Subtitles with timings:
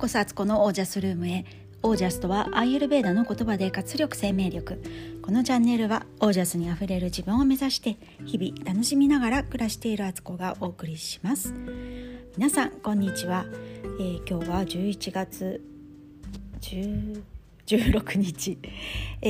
[0.00, 1.44] こそアツコのオージャスルームへ。
[1.82, 4.82] オージャスとはアイユルベーダの言葉で活力生命力。
[5.20, 11.52] このチャンネルはオージャスにあふれる自分を目指して日々楽しみながら暮らしているアツコがお送りします。
[12.38, 13.44] 皆さんこんにちは、
[14.00, 15.62] えー、今日は11月
[16.62, 17.22] 10
[17.66, 18.58] 16日、
[19.20, 19.28] え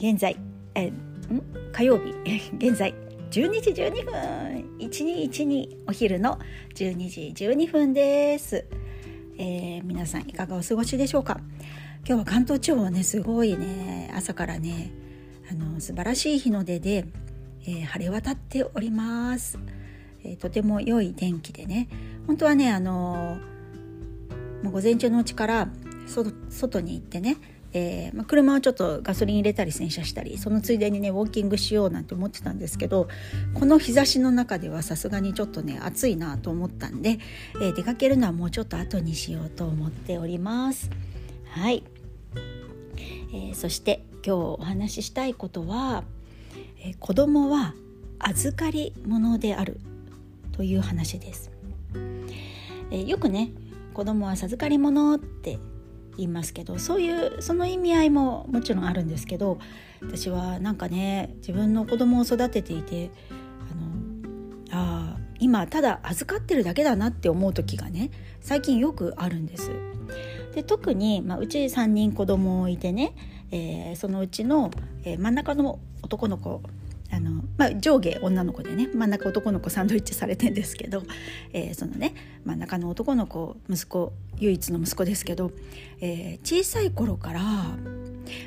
[0.00, 0.36] ー、現在、
[0.74, 1.70] えー、ん？
[1.70, 2.12] 火曜日。
[2.56, 2.92] 現在
[3.30, 4.58] 12時12分。
[4.80, 6.38] 1212お昼の
[6.74, 8.64] 12時12分です、
[9.40, 11.40] えー、皆さんいかがお過ごしでしょうか？
[12.04, 14.90] 今日は関東地方はねすごいね朝からね
[15.50, 17.04] あの素晴らしい日の出で、
[17.62, 19.58] えー、晴れ渡っております、
[20.24, 21.88] えー、とても良い天気でね。
[22.26, 23.38] 本当はねあの
[24.62, 25.68] もう午前中のうちから
[26.50, 27.36] 外に行ってね
[27.74, 33.08] えー、まあ、車はちょっとガソリン入れたり洗車したりそのついでにねウォーキングしようなんて思ってたんですけど
[33.54, 37.18] この日差しの中ではさすがにちょっとね暑いなと思ったんで、
[37.60, 40.90] えー、出かけるのはもうちょっと後にしようと思っております。
[41.50, 41.82] はい、
[43.32, 46.04] えー、そして今日お話ししたいことは、
[46.82, 47.74] えー、子供は
[48.18, 49.80] 預かり物である
[50.52, 51.50] という話です。
[52.90, 53.50] えー、よくね
[53.92, 55.58] 子供は授かり物って
[56.18, 59.58] 言いますけどそういうその意味合いももちろんあるんですけど
[60.02, 63.10] 私はなんかね自分の子供を育てていて
[63.70, 68.10] あのあ今ただ預かってるだけだなって思う時がね
[68.40, 69.70] 最近よくあるんです。
[70.54, 73.14] で特に、まあ、うち3人子供いてね、
[73.52, 74.70] えー、そのうちの、
[75.04, 76.62] えー、真ん中の男の子
[77.10, 81.02] あの、まあ、上下女の子でね真ん中男の子サンドイッチされてんですけど、
[81.52, 82.14] えー、そのね
[82.44, 85.50] 真ん中の男の子息子唯一の息子ですけど、
[86.00, 87.40] えー、小さい頃から、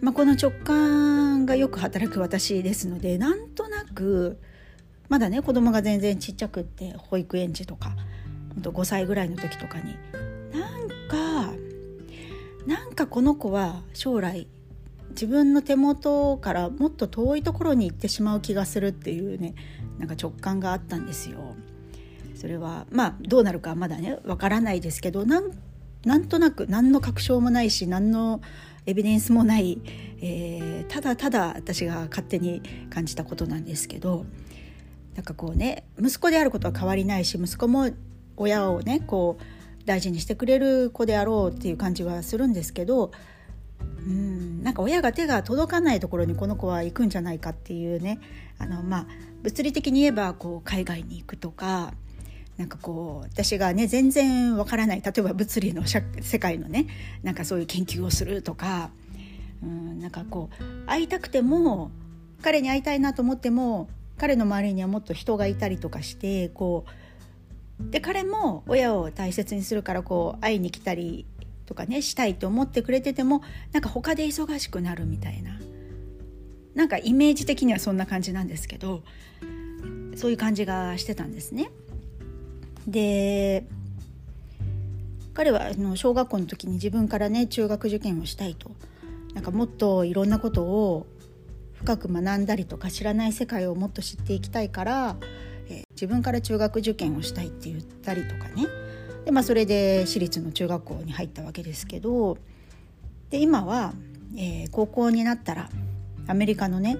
[0.00, 4.38] まあ、この直感がよく働く私ですのでなんとなく
[5.08, 7.94] まだね子供が全然ちっちゃくって保育園児とか
[8.60, 9.96] 5歳ぐらいの時とかに
[10.52, 11.52] なんか
[12.66, 14.46] なんかこの子は将来
[15.10, 19.54] 自分の手元からもっと遠いところに行ってしまう気がするっていうね
[19.98, 21.54] なんか直感があったんですよ。
[22.34, 28.40] それはまあどうなるかまだねわからないですけどなんとなく何の確証もないし何の
[28.86, 29.80] エビデンスもない、
[30.20, 32.60] えー、ただただ私が勝手に
[32.90, 34.26] 感じたことなんですけど
[35.14, 37.90] なんかこうね息子であることは変わりないし息子も
[38.36, 39.42] 親をねこう
[39.86, 43.12] 大事にしてくれる子であろうっていう感じはするんですけど
[44.06, 44.62] うん。
[44.62, 48.20] なんか親が手が届かないところにこの子は行くんじゃないかっていうね。
[48.58, 49.06] あの、まあ、
[49.42, 51.92] 物理的に言えばこう海外に行くとか
[52.56, 56.86] なんかこう私がね全然わからない例えば物理の世界のね
[57.22, 58.90] なんかそういう研究をするとか
[59.62, 61.90] うんなんかこう会いたくても
[62.42, 71.26] 彼に会いたいなと思っても彼の周りにはもっと人がいたりとかしてこうで彼も親を大切にするからこう会いに来たり
[71.66, 73.42] とかねしたいと思ってくれてても
[73.72, 75.58] なんか他で忙しくなるみたいな。
[76.74, 79.04] なんかイメージ的にはそんな感じなんですけど
[80.16, 81.70] そういう感じがしてたんですね。
[82.86, 83.64] で
[85.34, 88.70] 彼はあの小学校の時に自分からね中学受験をしたいと。
[89.34, 91.06] なんかもっといろんなことを
[91.74, 95.16] 深く学んだりとか知らない世界をもっと知っていきたいから、
[95.68, 98.66] え自分から中学受験をしたいって言ったりとかね。
[99.24, 102.38] で、まあ、それで私立の中学校に入ったわけですけど
[103.30, 103.94] で今は、
[104.36, 105.70] えー、高校になったら
[106.26, 106.96] アメリカのね、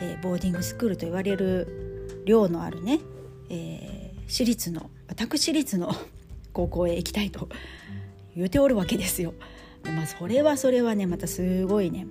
[0.00, 3.00] えー、ボーディングスクールと言われる寮のあるね、
[3.50, 5.94] えー、私立の私立の
[6.52, 7.48] 高校へ行きたいと
[8.36, 9.32] 言うておるわけですよ。
[9.84, 12.06] まあ、それはそれはねまたすごいね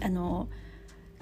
[0.00, 0.48] あの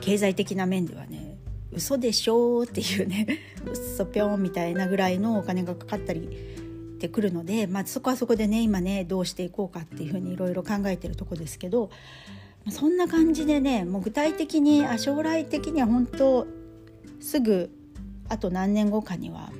[0.00, 1.36] 経済的な面ではね
[1.72, 3.26] 嘘でしょっていうね
[3.72, 6.28] 嘘ぴょんみたいなぐらいのお金がかかったり
[7.00, 11.90] ってくるので、まあ、そこはそこでね今ねどうしていこうかっていうふうにいろいろ考えてるとこですけど
[12.70, 16.46] そんな感じでねもう具体的にあ将来的には本当
[17.18, 17.70] すぐ
[18.28, 19.50] あと何年後かには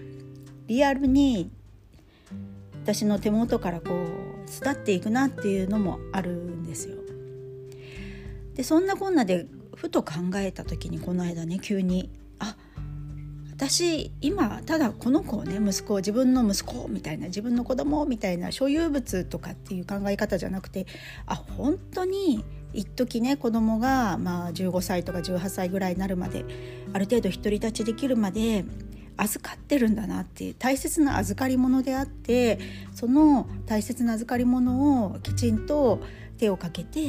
[0.66, 1.50] リアルに
[2.84, 3.88] 私の手元からこ
[4.46, 6.96] う巣っていくなっていうのもあるんですよ。
[8.54, 12.10] でそんなこんなでふと考えた時にこの間ね急に
[13.60, 20.86] 私今ただこの子をね息子を自分の息子みたいな自分の子供みたいな所有物とかっていう考え方じゃなくて
[21.26, 22.42] あ本当に
[22.72, 26.46] 一時ね子供がまあ15歳とか18歳ぐらいになるまで
[26.94, 28.64] ある程度独り立ちできるまで
[29.18, 32.58] 預かってるんだなっていう大切な預かり物であって
[32.94, 36.00] その大切な預かり物をきちんと
[36.38, 37.00] 手をかけて、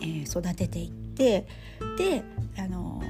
[0.00, 1.46] えー、育てていって
[1.98, 2.24] で
[2.56, 3.02] あの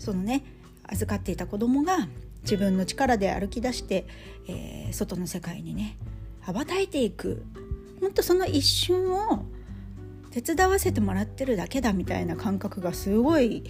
[0.00, 0.42] そのね
[0.88, 2.08] 預かっていた子供が
[2.42, 4.06] 自分の力で歩き出して、
[4.48, 5.96] えー、外の世界にね
[6.40, 7.44] 羽ばたいていく、
[8.00, 9.44] 本当その一瞬を
[10.30, 13.64] 手伝わせてもらってるだけだみたいな感覚がすごい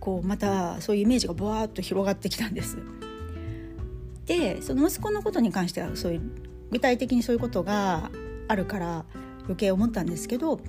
[0.00, 2.78] こうまたそういうイメージがブワーッと広がってきたんです。
[4.26, 6.20] でその息子のことに関してはそういう
[6.70, 8.10] 具体的にそういうことが
[8.48, 9.04] あるから
[9.44, 10.60] 余計思ったんですけど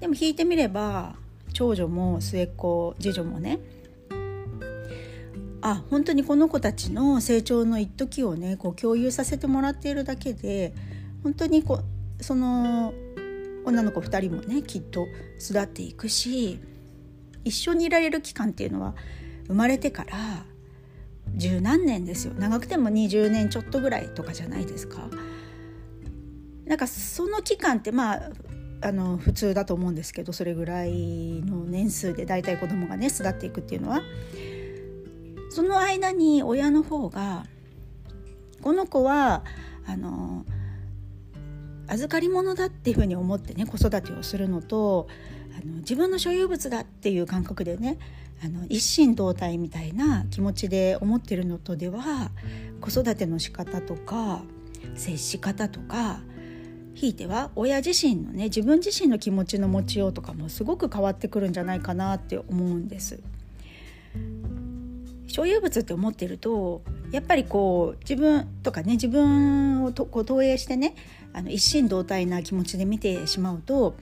[0.00, 1.14] でも引いてみれば
[1.52, 3.60] 長女も末っ子次女もね
[5.60, 10.72] あ本当にこの子たちの成長の一時をねこう共有させてもらっているだけで
[11.22, 11.80] 本当にこ
[12.20, 12.92] その
[13.64, 15.06] 女の子2人もねきっと
[15.40, 16.60] 育っていくし
[17.44, 18.94] 一緒にいられる期間っていうのは
[19.46, 20.44] 生まれてから
[21.34, 25.08] 十何年ですよ長くても20年ちょっとぐらいとかじゃないですか。
[26.66, 28.30] なんかその期間ってまあ
[28.80, 34.02] あの普通だと思うんですけどそれぐらいの年数で大体子供がね巣立っていくっていうのは
[35.50, 37.44] その間に親の方が
[38.62, 39.44] この子は
[39.86, 40.44] あの
[41.86, 45.08] 預かり物だっていうふうに思ってね子育てをするのと
[45.60, 47.98] あの自分の所有物だっていう感覚でね
[48.44, 52.30] あの一心同体みたいな気持ちで思ってるのとでは
[52.80, 54.42] 子育ての仕方とか
[54.94, 56.20] 接し方とか
[56.94, 63.20] ひいては親自身のね自分自身の気持ちの持ちようとかもすごく変わってくるんじゃないかなって思うんです。
[65.28, 66.82] 所有物って思ってると
[67.12, 70.96] やっぱりこう自分とかね自分をとこう投影してね
[71.32, 73.92] あの一心同体な気持ちで見てしまうとやっ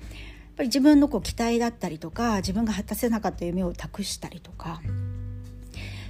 [0.56, 4.80] ぱり自分のこう期待だったりとか自分が果たせなかった夢を託したりとか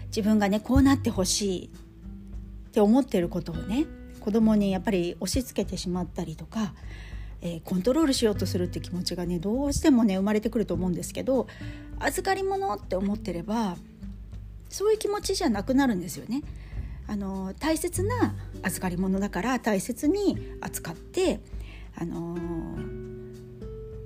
[0.09, 3.87] 自分がねこうなってほしいって思ってることをね
[4.21, 6.75] 子供にやっぱり押し付けてしまったりとか、
[7.41, 11.47] えー、コントロールしようとするって気持ちがねどうしてもね生まれてくると思うんですけど
[11.99, 13.77] 預かり物って思ってれば
[14.77, 16.43] そういう気持ちじゃなくなるんですよね。
[17.07, 21.41] あの大切な預かり物だから大切に扱って
[21.99, 22.37] あの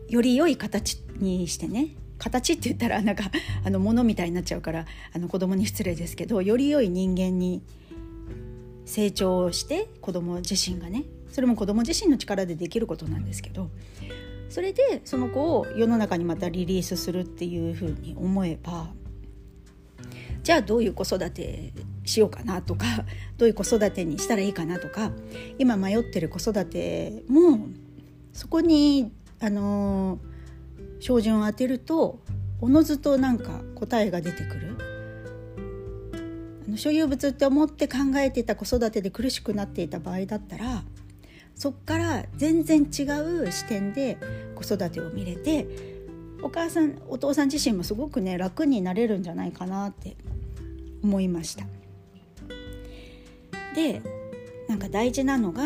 [0.09, 3.25] より良い形にしてね形って言ったらなんか
[3.65, 7.63] あの物みたいになっちゃうからあの子供に失礼ですけどより良い人間に
[8.85, 11.03] 成長して子供自身がね
[11.33, 13.71] それも子供自身の力でできることなんですけど
[14.49, 18.91] それでその子を世の中にまたリリースするっていうふうに思えば
[20.43, 21.73] じゃあどういう子育て
[22.05, 22.87] しようかなとか
[23.39, 25.13] どういう子育てにしたらいいかなとか
[25.59, 27.69] 今迷ってる子育ても
[28.33, 30.19] そこにあの
[31.01, 32.21] 照準を当てると
[32.61, 34.71] おのずとなんか答えが出てくる。
[36.77, 40.85] 所有物って思って考えてた子育てで苦しくなっていた場合だったら
[41.55, 43.03] そっから全然違
[43.43, 44.19] う視点で
[44.55, 45.67] 子育てを見れて
[46.43, 50.17] お母さんお父さん自身もすごくね楽になれるんじゃないかなって
[51.03, 51.65] 思いました。
[53.75, 54.03] で
[54.69, 55.63] なんか大事なのが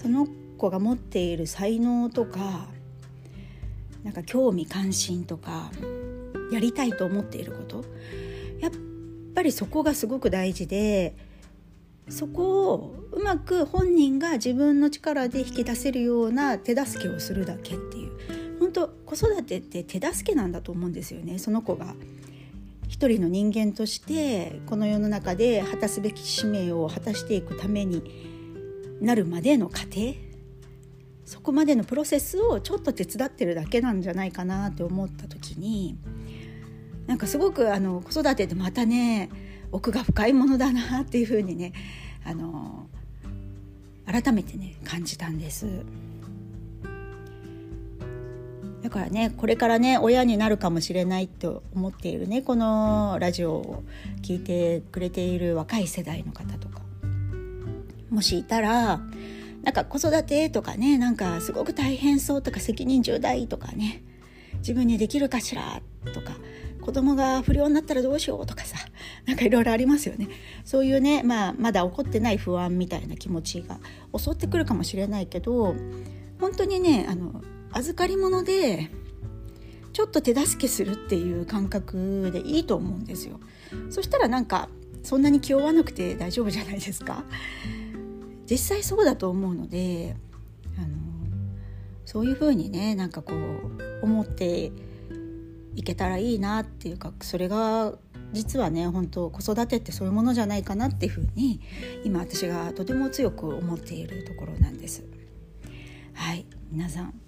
[0.00, 0.26] その
[0.58, 2.68] 子が持っている才能とか
[4.04, 5.70] なんか興味関心とか
[6.52, 7.84] やりたいと思っていること。
[8.60, 8.72] やっ
[9.34, 11.14] ぱりそこがすごく大事で
[12.08, 17.95] そこをうまく本人が自分の力で引き出せるような手助けをするだけって
[18.58, 21.38] 本当子育てって手助けなんだと思うんですよね。
[21.38, 21.94] その子が。
[22.88, 28.00] 一人の人間としてこの世の中で果たすべき使命を果たしていくために
[29.00, 30.14] なるまでの過程。
[31.24, 35.98] そこまでのプロセスをちょっと手伝ってるだけなんじゃないかなって思った時に
[37.08, 39.28] なんかすごくあの子育てってまたね
[39.72, 41.72] 奥が深いものだなっていうふうにね
[42.24, 42.86] あの
[44.06, 45.66] 改めてね感じたんです。
[48.86, 53.82] だからねこれからね親になるかもしれないと思っているねこのラジオを
[54.22, 56.82] 聞いてくれている若い世代の方とか。
[58.10, 59.00] もしいたら
[59.64, 64.04] なんか子育てとかねなんかすごく大変そうとか責任重大とかね
[64.58, 65.82] 自分にできるかしら
[66.14, 66.36] とか
[66.80, 68.78] 子供が不良になったらどうしようとかさ
[69.26, 70.28] なんかいろいろありますよね。
[70.64, 73.80] そういうね、まあ、まだ起こってない不安みたいな気持ちが
[74.16, 75.74] 襲ってくるかもしれないけど
[76.38, 77.42] 本当にねあの
[77.76, 78.90] 預かり物で
[79.92, 83.38] ちょっと手助けするっていう感覚でいいと思うんですよ。
[83.90, 84.68] そしたらなんか
[85.02, 87.24] そんなに気負わなくて大丈夫じゃないですか。
[88.50, 90.16] 実際そうだと思うので
[90.78, 90.88] あの
[92.04, 94.72] そういうふうにねなんかこう思って
[95.74, 97.94] いけたらいいなっていうかそれが
[98.32, 101.60] 実はね本当子育てってそういうものじゃないかなっていうふうに
[102.04, 105.04] 今私がとても強く思っているところなんです。
[106.14, 107.25] はい皆さん。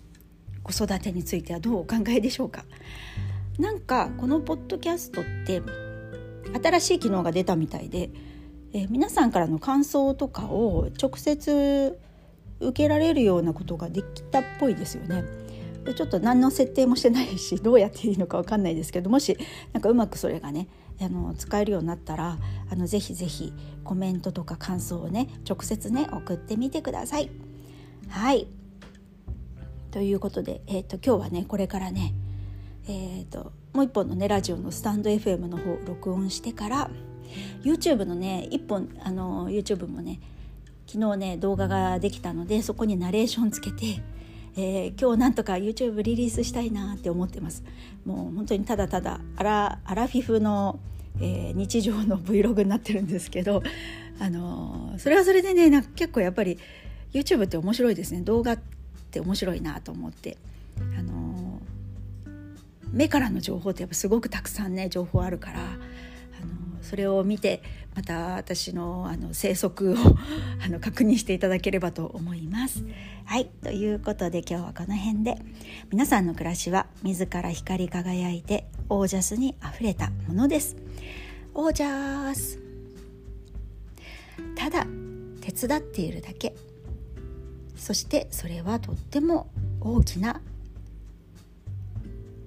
[0.70, 2.64] 子育てについてはどうお考えでしょうか？
[3.58, 5.62] なんかこのポッドキャストって
[6.62, 8.10] 新しい機能が出たみたいで、
[8.72, 11.98] えー、皆さんからの感想とかを直接
[12.60, 15.24] 受けられるようなことができたっぽいですよね。
[15.96, 19.38] ちょっと何の設定もしてないし どうやっていいのか分かんないですけどもし
[19.72, 20.68] なんかうまくそれがね
[21.00, 22.36] あの使えるようになったら
[22.70, 27.30] あのぜひぜひコメントとか感想をね直接ね送ってみてください。
[28.08, 28.46] はい
[29.90, 32.12] ということで、えーと、今日はねこれからね、
[32.86, 36.90] えーと、もう一本のねラジオのスタンド FM の方録音してから
[37.62, 40.20] YouTube のね一本あの YouTube もね
[40.86, 44.02] 昨日ね動画ができたのでそこにナレーションつけて、
[44.56, 47.64] えー、今日なんとか YouTube リリースしたいなって思ってます。
[48.04, 50.80] もう本当にただただアラアラフィフの、
[51.20, 53.62] えー、日常の Vlog になってるんですけど
[54.18, 56.58] あのー、それはそれでねなんか結構やっぱり
[57.12, 58.20] YouTube って面白いですね。
[58.20, 58.58] 動画
[59.18, 60.36] って面白いなと思って
[60.98, 61.60] あの
[62.92, 65.76] 目からの情報ってやっぱすごくたくさんね情報あるからあの
[66.82, 67.62] それを見て
[67.94, 69.96] また私のあの生息を
[70.64, 72.84] あの確認していただければと思います。
[73.24, 75.36] はいということで今日はこの辺で
[75.90, 80.76] 皆さんの暮らしは自ら光り輝いてオージャスにあふれたものです。
[81.54, 82.58] オージャス
[84.54, 84.86] ただ
[85.40, 86.54] 手伝っているだけ
[87.78, 89.48] そしてそれはとっても
[89.80, 90.40] 大きな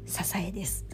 [0.06, 0.86] 支えです。